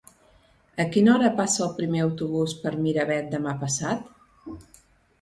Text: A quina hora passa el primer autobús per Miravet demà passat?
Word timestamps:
A 0.83 0.85
quina 0.95 1.11
hora 1.17 1.29
passa 1.41 1.61
el 1.67 1.77
primer 1.81 2.03
autobús 2.07 2.57
per 2.65 2.75
Miravet 2.89 3.31
demà 3.39 3.57
passat? 3.63 4.13